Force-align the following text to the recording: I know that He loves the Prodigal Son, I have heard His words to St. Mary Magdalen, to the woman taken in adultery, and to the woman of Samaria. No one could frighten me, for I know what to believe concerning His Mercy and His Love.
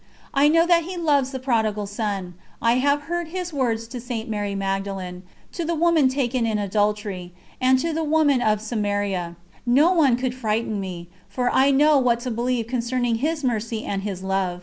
I 0.33 0.47
know 0.47 0.65
that 0.65 0.85
He 0.85 0.97
loves 0.97 1.29
the 1.29 1.37
Prodigal 1.37 1.85
Son, 1.85 2.33
I 2.59 2.77
have 2.77 3.03
heard 3.03 3.27
His 3.27 3.53
words 3.53 3.85
to 3.89 4.01
St. 4.01 4.27
Mary 4.27 4.55
Magdalen, 4.55 5.21
to 5.51 5.63
the 5.63 5.75
woman 5.75 6.09
taken 6.09 6.43
in 6.47 6.57
adultery, 6.57 7.33
and 7.61 7.77
to 7.77 7.93
the 7.93 8.03
woman 8.03 8.41
of 8.41 8.61
Samaria. 8.61 9.35
No 9.63 9.91
one 9.93 10.15
could 10.15 10.33
frighten 10.33 10.79
me, 10.79 11.07
for 11.29 11.51
I 11.51 11.69
know 11.69 11.99
what 11.99 12.19
to 12.21 12.31
believe 12.31 12.65
concerning 12.65 13.17
His 13.17 13.43
Mercy 13.43 13.85
and 13.85 14.01
His 14.01 14.23
Love. 14.23 14.59